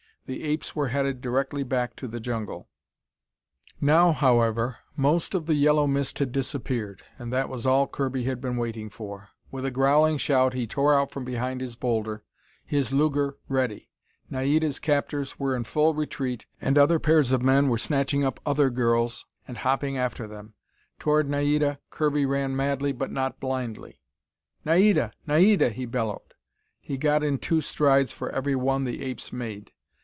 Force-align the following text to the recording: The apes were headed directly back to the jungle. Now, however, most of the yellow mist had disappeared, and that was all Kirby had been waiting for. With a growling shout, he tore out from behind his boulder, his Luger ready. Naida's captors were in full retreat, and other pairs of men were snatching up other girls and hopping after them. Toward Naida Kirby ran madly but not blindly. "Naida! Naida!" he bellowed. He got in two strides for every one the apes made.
The 0.27 0.43
apes 0.43 0.73
were 0.73 0.87
headed 0.89 1.19
directly 1.19 1.61
back 1.61 1.93
to 1.97 2.07
the 2.07 2.21
jungle. 2.21 2.69
Now, 3.81 4.13
however, 4.13 4.77
most 4.95 5.35
of 5.35 5.45
the 5.45 5.55
yellow 5.55 5.87
mist 5.87 6.19
had 6.19 6.31
disappeared, 6.31 7.01
and 7.19 7.33
that 7.33 7.49
was 7.49 7.65
all 7.65 7.85
Kirby 7.85 8.23
had 8.23 8.39
been 8.39 8.55
waiting 8.55 8.89
for. 8.89 9.27
With 9.51 9.65
a 9.65 9.71
growling 9.71 10.15
shout, 10.17 10.53
he 10.53 10.65
tore 10.67 10.93
out 10.97 11.11
from 11.11 11.25
behind 11.25 11.59
his 11.59 11.75
boulder, 11.75 12.23
his 12.63 12.93
Luger 12.93 13.35
ready. 13.49 13.89
Naida's 14.29 14.79
captors 14.79 15.37
were 15.37 15.53
in 15.53 15.65
full 15.65 15.93
retreat, 15.95 16.45
and 16.61 16.77
other 16.77 16.99
pairs 16.99 17.33
of 17.33 17.41
men 17.43 17.67
were 17.67 17.77
snatching 17.77 18.23
up 18.23 18.39
other 18.45 18.69
girls 18.69 19.25
and 19.49 19.57
hopping 19.57 19.97
after 19.97 20.27
them. 20.27 20.53
Toward 20.97 21.29
Naida 21.29 21.79
Kirby 21.89 22.25
ran 22.25 22.55
madly 22.55 22.93
but 22.93 23.11
not 23.11 23.41
blindly. 23.41 23.99
"Naida! 24.63 25.11
Naida!" 25.27 25.71
he 25.71 25.85
bellowed. 25.85 26.35
He 26.79 26.95
got 26.95 27.21
in 27.21 27.37
two 27.37 27.59
strides 27.59 28.13
for 28.13 28.29
every 28.29 28.55
one 28.55 28.85
the 28.85 29.03
apes 29.03 29.33
made. 29.33 29.73